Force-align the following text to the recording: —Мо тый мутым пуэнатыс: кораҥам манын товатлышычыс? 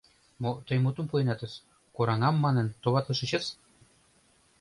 —Мо 0.41 0.51
тый 0.65 0.77
мутым 0.83 1.05
пуэнатыс: 1.09 1.53
кораҥам 1.95 2.35
манын 2.43 2.67
товатлышычыс? 2.81 3.45